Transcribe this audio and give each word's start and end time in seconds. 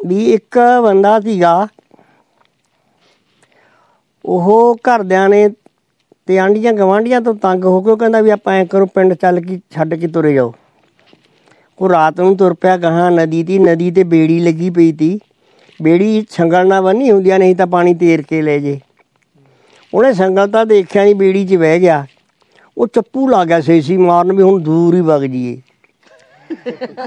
ਵੀ 0.00 0.24
ਇੱਕ 0.32 0.58
ਬੰਦਾ 0.82 1.18
ਸੀਗਾ 1.20 1.66
ਉਹ 4.24 4.76
ਘਰਦਿਆਂ 4.88 5.28
ਨੇ 5.28 5.48
ਤੇ 6.28 6.38
ਆਂਡੀਆਂ 6.38 6.72
ਗਵਾਂਡੀਆਂ 6.72 7.20
ਤੋਂ 7.20 7.34
ਤੰਗ 7.34 7.64
ਹੋ 7.64 7.80
ਕੇ 7.82 7.90
ਉਹ 7.90 7.96
ਕਹਿੰਦਾ 7.96 8.20
ਵੀ 8.20 8.30
ਆਪਾਂ 8.30 8.54
ਐ 8.54 8.64
ਕਰੋ, 8.64 8.86
ਪਿੰਡ 8.86 9.14
ਚੱਲ 9.14 9.40
ਕੇ 9.40 9.60
ਛੱਡ 9.70 9.94
ਕੇ 9.94 10.06
ਤੁਰੇ 10.06 10.32
ਜਾਓ। 10.34 10.52
ਉਹ 11.78 11.88
ਰਾਤ 11.88 12.20
ਨੂੰ 12.20 12.36
ਤੁਰ 12.36 12.54
ਪਿਆ 12.54 12.76
ਗਾਹਾਂ, 12.76 13.10
ਨਦੀ 13.10 13.42
ਤੀ 13.44 13.58
ਨਦੀ 13.58 13.90
ਤੇ 13.90 14.02
ਬੇੜੀ 14.04 14.38
ਲੱਗੀ 14.38 14.70
ਪਈ 14.70 14.92
ਤੀ। 14.92 15.18
ਬੇੜੀ 15.82 16.24
ਸੰਗਲ 16.30 16.66
ਨਾਲ 16.68 16.82
ਬੰਨੀ 16.82 17.10
ਹੁੰਦੀਆਂ 17.10 17.38
ਨਹੀਂ 17.38 17.56
ਤਾਂ 17.56 17.66
ਪਾਣੀ 17.66 17.94
ਤੇਰ 17.94 18.22
ਕੇ 18.22 18.42
ਲੈ 18.42 18.58
ਜੇ। 18.58 18.78
ਉਹਨੇ 19.92 20.12
ਸੰਗਲ 20.12 20.50
ਤਾਂ 20.50 20.64
ਦੇਖਿਆ 20.66 21.04
ਨਹੀਂ, 21.04 21.14
ਬੇੜੀ 21.14 21.46
'ਚ 21.46 21.54
ਬਹਿ 21.54 21.80
ਗਿਆ। 21.80 22.04
ਉਹ 22.76 22.86
ਚੱਪੂ 22.86 23.28
ਲਾ 23.28 23.44
ਗਿਆ, 23.44 23.60
ਸੇਸੀ 23.60 23.96
ਮਾਰਨ 23.96 24.32
ਵੀ 24.32 24.42
ਹੁਣ 24.42 24.62
ਦੂਰ 24.62 24.94
ਹੀ 24.94 25.00
ਵਗ 25.00 25.22
ਜੀਏ 25.22 25.60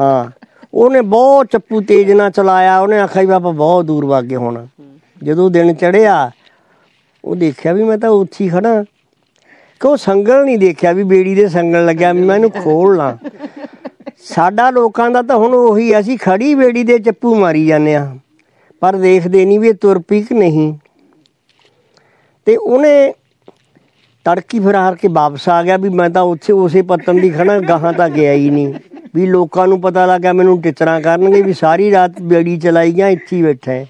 ਹਾਂ। 0.02 0.32
ਉਹਨੇ 0.74 1.02
ਬਹੁਤ 1.02 1.48
ਚੱਪੂ 1.52 1.82
ਤੇਜ਼ 1.82 2.12
ਨਾਲ 2.12 2.32
ਚਲਾਇਆ 2.32 2.80
ਉਹਨੇ 2.80 3.00
ਆਖਿਆ 3.00 3.24
ਵੀ 3.24 3.34
ਆਪਾਂ 3.34 3.54
ਬਹੁਤ 3.54 3.86
ਦੂਰ 3.86 4.06
ਵਗ 4.06 4.24
ਗਏ 4.24 4.36
ਹੁਣ। 4.36 4.66
ਜਦੋਂ 5.24 5.50
ਦਿਨ 5.50 5.74
ਚੜਿਆ 5.74 6.32
ਉਹ 7.24 7.36
ਦੇਖਿਆ 7.36 7.74
ਵੀ 7.74 7.84
ਮੈਂ 7.84 7.98
ਤਾਂ 7.98 8.10
ਉੱਥੇ 8.10 8.44
ਹੀ 8.44 8.50
ਖੜਾ 8.50 8.84
ਕਿ 9.82 9.88
ਉਹ 9.88 9.98
ਸੰਗਲ 9.98 10.44
ਨਹੀਂ 10.46 10.58
ਦੇਖਿਆ 10.58 10.92
ਵੀ 10.92 11.04
ਬੇੜੀ 11.04 11.36
ਦੇ 11.36 11.48
ਸੰਗਲ 11.48 11.86
ਲੱਗਿਆ 11.86 12.12
ਵੀ 12.14 12.22
ਮੈਂ 12.22 12.36
ਇਹਨੂੰ 12.36 12.52
ਖੋਲ 12.52 12.98
ਲਾਂ। 12.98 13.16
ਸਾਡਾ 14.24 14.70
ਲੋਕਾਂ 14.70 15.10
ਦਾ 15.12 15.22
ਤਾਂ 15.22 15.38
ਹੁਣ 15.38 15.54
ਉਹੀ 15.54 15.92
ਆ, 15.92 16.00
ਅਸੀਂ 16.00 16.18
ਖੜੀ 16.18 16.56
ਬੇੜੀ 16.56 16.84
ਦੇ 16.84 16.98
ਚੱਪੂ 17.00 17.36
ਮਾਰੀ 17.36 17.66
ਜਾਂਦੇ 17.66 17.96
ਆ 17.96 18.16
ਪਰ 18.82 18.96
ਦੇਖਦੇ 18.96 19.46
ਨਹੀਂ 19.46 19.60
ਵੀ 19.60 19.68
ਇਹ 19.68 19.74
ਤੁਰ 19.74 20.00
ਪਈ 20.00 20.22
ਕਿ 20.22 20.36
ਨਹੀਂ। 20.36 20.74
ਤੇ 22.46 22.56
ਉਹਨੇ 22.56 23.14
ਤੜਕੀ 24.26 24.60
ਫਿਰ 24.60 24.76
ਹਾਰ 24.76 24.96
ਕੇ 24.96 25.08
ਵਾਪਸ 25.08 25.50
ਆ 25.50 25.62
ਗਿਆ 25.64 25.78
ਵੀ 25.78 25.90
ਮੈਂ 25.90 26.10
ਤਾਂ 26.10 26.22
ਉੱਥੇ 26.22 26.54
ਉਸੇ 26.54 26.82
ਪੱਤਨ 26.82 27.20
ਦੀ 27.22 27.30
ਖੜਾ 27.30 27.60
ਗਾਹਾਂ 27.60 27.94
ਤਾਂ 27.94 28.10
ਗਿਆ 28.10 28.34
ਹੀ 28.34 28.50
ਨਹੀਂ। 28.50 28.74
ਵੀ 29.14 29.26
ਲੋਕਾਂ 29.26 29.68
ਨੂੰ 29.68 29.80
ਪਤਾ 29.82 30.06
ਲੱਗਾ 30.06 30.34
ਮੈਨੂੰ 30.34 30.62
ਟਿਚਰਾਂ 30.62 31.00
ਕਰਨਗੇ 31.02 31.42
ਵੀ 31.42 31.54
ਸਾਰੀ 31.54 31.92
ਰਾਤ 31.92 32.22
ਬੇੜੀ 32.22 32.58
ਚਲਾਈ 32.58 32.92
ਗਿਆ 32.92 33.08
ਇੱਥੇ 33.10 33.36
ਹੀ 33.36 33.42
ਬੈਠਾ 33.44 33.72
ਹੈ। 33.72 33.86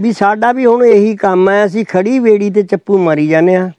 ਵੀ 0.00 0.12
ਸਾਡਾ 0.12 0.52
ਵੀ 0.52 0.66
ਹੁਣ 0.66 0.84
ਇਹੀ 0.84 1.16
ਕੰਮ 1.16 1.48
ਹੈ, 1.50 1.64
ਅਸੀਂ 1.66 1.84
ਖੜੀ 1.88 2.18
ਬੇੜੀ 2.18 2.50
ਤੇ 2.50 2.62
ਚੱਪੂ 2.62 2.98
ਮਾਰੀ 2.98 3.26
ਜਾਂਦੇ 3.26 3.54
ਆ 3.54 3.70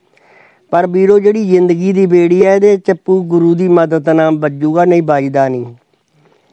ਪਰ 0.72 0.86
ਵੀਰੋ, 0.86 1.18
ਜਿਹੜੀ 1.18 1.44
ਜ਼ਿੰਦਗੀ 1.44 1.92
ਦੀ 1.92 2.06
ਬੇੜੀ 2.06 2.44
ਹੈ, 2.44 2.54
ਇਹਦੇ 2.54 2.76
ਚੱਪੂ 2.76 3.22
ਗੁਰੂ 3.24 3.54
ਦੀ 3.54 3.68
ਮਦਦ 3.70 4.08
ਨਾਲ 4.08 4.38
ਵੱਜੂਗਾ, 4.38 4.84
ਨਹੀਂ 4.84 5.02
ਵੱਜਦਾ 5.02 5.48
ਨਹੀਂ। 5.48 5.74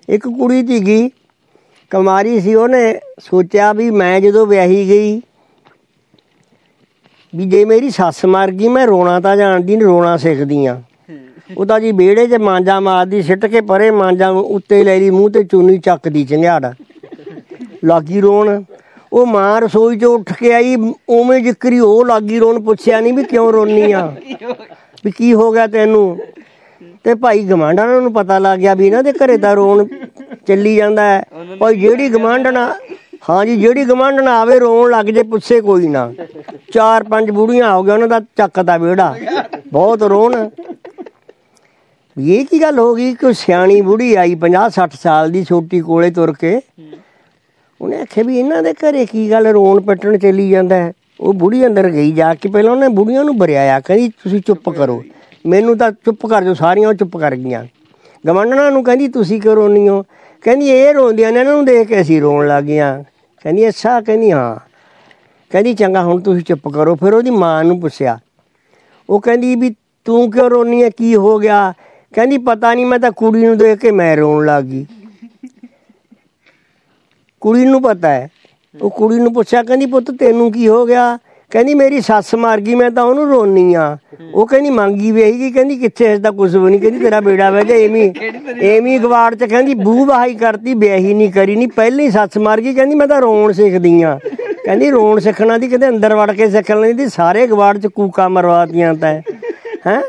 ਇੱਕ 0.10 0.28
ਕੁੜੀ 0.30 0.66
ਸੀਗੀ, 0.68 1.10
ਕੁਮਾਰੀ 1.92 2.40
ਸੀ, 2.42 2.54
ਉਹਨੇ 2.56 3.00
ਸੋਚਿਆ 3.22 3.72
ਵੀ 3.74 3.90
ਮੈਂ 3.92 4.20
ਜਦੋਂ 4.22 4.46
ਵਿਆਹੀ 4.48 4.88
ਗਈ, 4.90 5.22
ਵੀ 7.34 7.46
ਜੇ 7.46 7.64
ਮੇਰੀ 7.66 7.90
ਸੱਸ 7.90 8.26
ਮਰ 8.26 8.52
ਗਈ, 8.52 8.68
ਮੈਂ 8.68 8.86
ਰੋਣਾ 8.88 9.20
ਤਾਂ 9.20 9.36
ਜਾਣਦੀ 9.38 9.76
ਨਹੀਂ 9.76 9.88
ਰੋਣਾ 9.88 10.16
ਸਿੱਖਦੀ 10.18 10.66
ਆ 10.66 10.82
ਉਹ 11.58 11.66
ਤਾਂ 11.66 11.80
ਜੀ 11.80 11.92
ਵਿਹੜੇ 11.92 12.28
'ਚ 12.28 12.34
ਮਾਂਜਾ 12.34 12.80
ਮਾਰਦੀ, 12.80 13.22
ਸਿੱਟ 13.22 13.46
ਕੇ 13.46 13.62
ਪਰੇ 13.62 13.92
ਮਾਂਜਾ 13.92 14.30
ਉੱਤੇ 14.30 14.84
ਲੈ 14.84 15.00
ਲਈ, 15.00 15.10
ਮੂੰਹ 15.10 15.30
ਤੇ 15.30 15.44
ਚੁੰਨੀ 15.44 15.78
ਚੱਕਦੀ 15.78 16.26
ਚੰਗਿਆੜ। 16.26 16.74
ਲਾਗੀ 17.86 18.22
ਰੋਣ, 18.22 18.64
ਉਹ 19.14 19.26
ਮਾਂ 19.26 19.62
ਰਸੋਈ 19.62 19.98
'ਚੋਂ 19.98 20.20
ਉੱਠ 20.20 20.34
ਕੇ 20.34 20.54
ਆਈ, 20.54 20.76
ਉਵੇਂ 21.10 21.40
ਜਿਕਰੀ 21.42 21.80
ਉਹ 21.80 22.06
ਲਾਗੀ 22.06 22.40
ਰੋਣ 22.40 22.62
ਪੁੱਛਿਆ 22.62 23.00
ਨਹੀਂ 23.00 23.14
ਵੀ 23.14 23.24
ਕਿਉਂ 23.24 23.52
ਰੋਨੀ 23.54 23.92
ਆ? 23.92 24.14
ਵੀ 25.06 25.12
ਕੀ 25.12 25.34
ਹੋ 25.34 25.52
ਗਿਆ 25.52 25.68
ਤੈਨੂੰ? 25.68 26.18
ਤੇ 27.04 27.16
ਭਾਈ 27.16 27.44
ਗਮਾਂਡਾਂ 27.44 28.02
ਨੂੰ 28.02 28.14
ਪਤਾ 28.14 28.40
ਲੱਗ 28.40 28.60
ਗਿਆ 28.60 28.74
ਵੀ 28.74 28.88
ਇਹਨਾਂ 28.88 29.04
ਦੇ 29.04 29.12
ਘਰੇ 29.14 29.38
ਤਾਂ 29.38 29.56
ਰੋਣ 29.56 29.86
ਚੱਲੀ 30.48 30.76
ਜਾਂਦਾ 30.76 31.02
ਹੈ। 31.02 31.24
ਭਾਈ 31.60 31.80
ਜਿਹੜੀ 31.80 32.10
ਗਮਾਂਡਣਾ, 32.10 32.76
ਹਾਂ 33.30 33.46
ਜੀ, 33.46 33.56
ਜਿਹੜੀ 33.58 33.86
ਗਮਾਂਡਣਾ 33.86 34.40
ਆਵੇ 34.40 34.60
ਰੋਣ 34.60 34.92
ਲੱਗ 34.92 35.06
ਜੇ 35.06 35.24
ਪੁੱਛੇ 35.24 35.62
ਕੋਈ 35.62 35.88
ਨਾ। 35.88 36.14
ਚਾਰ 36.74 37.04
ਪੰਜ 37.04 37.32
ਬੁੜੀਆਂ 37.32 37.74
ਹੋ 37.76 37.84
ਗਿਆ 37.84 37.94
ਉਹਨਾਂ 37.94 38.08
ਦਾ 38.08 38.20
ਚੱਕਦਾ 38.20 38.78
ਵਿਹੜਾ। 38.78 39.16
ਬਹੁਤ 39.74 40.04
ਰੋਣ। 40.04 40.50
ਵੀ 42.18 42.36
ਇਹ 42.36 42.46
ਕੀ 42.46 42.62
ਗੱਲ 42.62 42.80
ਹੋ 42.80 42.96
ਗਈ 42.96 43.14
ਕਿ 43.14 43.34
ਸਿਆਣੀ 43.34 43.82
ਬੁੜੀ 43.82 44.14
ਆਈ 44.16 44.36
50 44.36 44.68
60 44.72 44.98
ਸਾਲ 45.04 45.32
ਦੀ 45.32 45.44
ਛੋਟੀ 45.44 45.80
ਕੋਲੇ 45.80 46.12
ਤੁਰ 46.12 46.34
ਕੇ। 46.34 46.62
ਉਹਨੇ 47.82 48.02
ਆਖਿਆ 48.02 48.24
ਵੀ 48.24 48.40
ਇਹਨਾਂ 48.40 48.64
ਦੇ 48.64 48.74
ਘਰੇ 48.74 49.06
ਕੀ 49.06 49.32
ਗੱਲ 49.32 49.48
ਰੋਣ 49.48 49.82
ਪੱਟਣ 49.82 50.18
ਚੱਲੀ 50.18 50.50
ਜਾਂਦਾ 50.50 50.76
ਹੈ? 50.76 50.94
ਉਹ 51.20 51.34
ਬੁੜੀ 51.34 51.66
ਅੰਦਰ 51.68 51.90
ਗਈ 51.90 52.12
ਜਾ 52.12 52.34
ਕੇ 52.34 52.50
ਪਹਿਲਾਂ 52.50 52.72
ਉਹਨੇ 52.72 52.88
ਬੁੜੀਆਂ 52.88 53.24
ਨੂੰ 53.24 53.38
ਬਰਿਆਇਆ 53.38 53.80
ਕਹਿੰਦੀ 53.80 54.10
ਤੁਸੀਂ 54.10 54.42
ਚੁੱਪ 54.48 54.70
ਕਰੋ 54.70 55.04
ਮੈਨੂੰ 55.46 55.78
ਤਾਂ 55.78 55.92
ਚੁੱਪ 55.92 56.26
ਕਰ 56.26 56.44
ਜੋ 56.44 56.54
ਸਾਰੀਆਂ 56.54 56.94
ਚੁੱਪ 56.94 57.18
ਕਰ 57.18 57.36
ਗਈਆਂ। 57.36 57.66
ਗਵੰਡਣਾ 58.28 58.70
ਨੂੰ 58.70 58.84
ਕਹਿੰਦੀ 58.84 59.08
ਤੁਸੀਂ 59.08 59.42
ਕਿਉਂ 59.42 59.56
ਰੋਨੀ 59.56 59.90
ਹੋ? 59.90 60.04
ਕਹਿੰਦੀ 60.42 60.70
ਇਹ 60.70 60.94
ਰੋਂਦੀਆਂ 60.94 61.32
ਨੇ 61.32 61.40
ਇਹਨਾਂ 61.40 61.54
ਨੂੰ 61.54 61.66
ਦੇਖ 61.66 61.88
ਕੇ 61.88 62.02
ਅਸੀਂ 62.02 62.22
ਰੋਣ 62.22 62.48
ਲੱਗ 62.48 62.64
ਗਈਆਂ। 62.64 63.04
ਕਹਿੰਦੀ 63.44 63.68
ਅੱਛਾ 63.68 64.02
ਕਹਿੰਦੀ 64.02 64.32
ਹਾਂ। 64.32 64.56
ਕਹਿੰਦੀ 65.50 65.74
ਚੰਗਾ 65.74 66.04
ਹੁਣ 66.04 66.22
ਤੁਸੀਂ 66.22 66.44
ਚੁੱਪ 66.44 66.68
ਕਰੋ। 66.68 66.96
ਫਿਰ 66.96 67.14
ਉਹਦੀ 67.14 67.30
ਮਾਂ 67.30 67.64
ਨੂੰ 67.64 67.80
ਪੁੱਛਿਆ। 67.82 68.20
ਉਹ 69.10 69.22
ਕਹਿੰਦੀ 69.22 69.56
ਵੀ 69.56 69.76
ਤੂੰ 70.06 70.32
ਕਿਉਂ 70.32 70.50
ਰੋਨੀ 70.50 70.84
ਹੈ? 70.84 70.90
ਕੀ 70.90 71.16
ਹੋ 71.16 71.40
ਗਿਆ? 71.40 71.74
ਕਹਿੰਦੀ, 72.16 72.38
ਪਤਾ 72.38 72.74
ਨਹੀਂ 72.74 72.86
ਮੈਂ 72.86 73.00
ਤਾਂ 73.00 73.12
ਕੁੜੀ 73.12 73.46
ਨੂੰ 73.46 73.58
ਦੇਖ 73.58 73.80
ਕੇ 73.80 73.92
ਮੈਂ 73.92 74.18
ਰੋਣ 74.18 74.46
ਲੱਗ 74.46 74.64
ਗਈ। 74.64 74.86
ਕੁੜੀ 77.42 77.66
ਨੂੰ 77.66 77.82
ਪਤਾ 77.82 78.10
ਹੈ। 78.10 78.30
ਉਹ 78.82 78.90
ਕੁੜੀ 78.90 79.16
ਨੂੰ 79.16 79.34
ਪੁੱਛਿਆ, 79.34 79.64
ਕਹਿੰਦੀ, 79.64 79.86
ਪੁੱਤ, 79.86 80.12
ਤੈਨੂੰ 80.12 80.52
ਕੀ 80.52 80.68
ਹੋ 80.68 80.86
ਗਿਆ? 80.86 81.18
ਕਹਿੰਦੀ, 81.52 81.74
ਮੇਰੀ 81.74 82.02
ਸੱਸ 82.02 82.36
ਮਰ 82.36 82.60
ਗਈ, 82.60 82.76
ਮੈਂ 82.76 82.92
ਤਾਂ 82.92 83.04
ਉਹਨੂੰ 83.04 83.28
ਰੋਨੀ 83.30 83.74
ਆ 83.74 83.98
ਉਹ 84.34 84.48
ਕਹਿੰਦੀ, 84.48 84.70
ਮੰਗੀ 84.70 85.12
ਵੇਹੀ 85.12 85.52
ਕਹਿੰਦੀ, 85.52 85.78
ਕਿੱਥੇ 85.78 86.12
ਇਸ 86.14 86.20
ਦਾ 86.20 86.32
ਕੁਝ 86.32 86.56
ਵੀ 86.56 86.70
ਨਹੀਂ 86.70 86.80
ਕਹਿੰਦੀ, 86.80 87.00
ਤੇਰਾ 87.00 87.20
ਬੇੜਾ 87.22 87.50
ਵਹਿ 87.50 87.66
ਜਾ 87.66 87.76
ਐਵੇਂ 87.76 88.14
ਐਵੇਂ 88.62 89.00
ਗਵਾੜ 89.00 89.36
ਚ 89.36 89.44
ਕਹਿੰਦੀ 89.44 89.74
ਬੂ 89.74 90.06
ਬਹਾਈ 90.06 90.34
ਕਰਤੀ, 90.36 90.74
ਵਿਆਹੀ 90.74 91.14
ਨਹੀਂ 91.14 91.32
ਕਰੀ 91.32 91.56
ਨਹੀਂ 91.56 91.68
ਪਹਿਲਾਂ 91.68 92.06
ਹੀ 92.06 92.12
ਸੱਸ 92.12 92.38
ਮਰ 92.38 92.62
ਗਈ। 92.62 92.74
ਕਹਿੰਦੀ, 92.74 92.96
ਮੈਂ 92.96 93.08
ਤਾਂ 93.08 93.22
ਰੋਣ 93.22 93.52
ਸਿੱਖਦੀ 93.52 94.02
ਆ 94.02 94.20
ਕਹਿੰਦੀ, 94.66 94.90
ਰੋਣ 94.92 95.20
ਸਿੱਖਣਾ 95.20 95.58
ਦੀ 95.58 95.68
ਕਿਤੇ 95.68 95.88
ਅੰਦਰ 95.90 96.16
ਵੜ 96.16 96.32
ਕੇ 96.32 96.50
ਸਿੱਖ 96.50 96.72
ਲੈਣੀ 96.72 96.94
ਦੀ 96.94 97.08
ਸਾਰੇ 97.10 97.48
ਗਵਾੜ 97.48 97.78
ਚ 97.78 97.88
ਕੂਕਾ 97.88 98.28
ਮਰਵਾਤੀਆਂ 98.28 98.94
ਤਾਂ, 98.94 99.22
ਹੈ? 99.88 100.02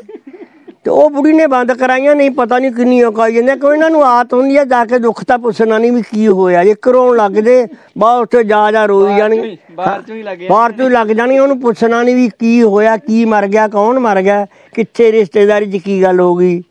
ਤੇ 0.86 0.90
ਉਹ 0.90 1.08
ਬੁੜੀ 1.10 1.32
ਨੇ 1.32 1.46
ਬੰਦ 1.46 1.72
ਕਰਾਈਆਂ 1.78 2.14
ਨਹੀਂ 2.16 2.30
ਪਤਾ 2.30 2.58
ਨਹੀਂ 2.58 2.70
ਕਿੰਨੀ 2.72 3.00
ਕਾਈ 3.14 3.32
ਜਾਂਦੇ 3.34 3.54
ਕੋਈ 3.60 3.74
ਇਹਨਾਂ 3.76 3.88
ਨੂੰ 3.90 4.02
ਆਤ 4.06 4.34
ਹੁੰਦੀ 4.34 4.56
ਆ 4.56 4.64
ਜਾ 4.64 4.84
ਕੇ 4.84 4.98
ਦੁੱਖ 4.98 5.22
ਤਾਂ 5.24 5.38
ਪੁੱਛਣਾ 5.38 5.78
ਨਹੀਂ 5.78 5.90
ਵੀ 5.92 6.02
ਕੀ 6.10 6.26
ਹੋਇਆ। 6.28 6.62
ਜੇ 6.64 6.74
ਕਰੋਣ 6.82 7.16
ਲੱਗ 7.16 7.32
ਜੇ 7.46 7.56
ਬਾਹਰ 7.98 8.22
ਉੱਥੇ 8.22 8.42
ਜਾ 8.44 8.70
ਜਾ 8.72 8.84
ਰੋਈ 8.86 9.16
ਜਾਣੀ। 9.16 9.56
ਬਾਹਰ 9.76 10.02
ਚੋਂ 10.02 10.16
ਹੀ 10.16 10.22
ਲੱਗੇ 10.22 10.48
ਬਾਹਰ 10.48 10.72
ਤੋਂ 10.72 10.84
ਹੀ 10.84 10.90
ਲੱਗ 10.90 11.06
ਜਾਣੀ 11.08 11.38
ਉਹਨੂੰ 11.38 11.58
ਪੁੱਛਣਾ 11.60 12.02
ਨਹੀਂ 12.02 12.14
ਵੀ 12.14 12.28
ਕੀ 12.38 12.62
ਹੋਇਆ 12.62 12.96
ਕੀ 12.96 13.24
ਮਰ 13.24 13.46
ਗਿਆ 13.46 13.66
ਕੌਣ 13.68 13.98
ਮਰ 13.98 14.22
ਗਿਆ 14.22 14.46
ਕਿੱਥੇ 14.74 15.10
ਰਿਸ਼ਤੇਦਾਰੀ 15.12 15.70
'ਚ 15.72 15.82
ਕੀ 15.84 16.02
ਗੱਲ 16.02 16.20
ਹੋ 16.20 16.34
ਗਈ। 16.36 16.62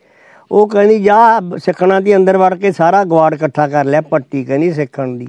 ਉਹ 0.52 0.68
ਕਹਿੰਦੀ 0.70 1.00
ਜਾ 1.04 1.40
ਸਿੱਖਣਾ 1.66 2.00
ਦੀ 2.00 2.16
ਅੰਦਰ 2.16 2.38
ਵੜ 2.38 2.54
ਕੇ 2.56 2.72
ਸਾਰਾ 2.72 3.04
ਗਵਾੜ 3.04 3.34
ਇਕੱਠਾ 3.34 3.68
ਕਰ 3.68 3.86
ਲਿਆ 3.86 4.02
ਪੱਟੀ 4.02 4.44
ਕਹਿੰਦੀ 4.44 4.72
ਸਿੱਖਣ 4.74 5.16
ਦੀ। 5.18 5.28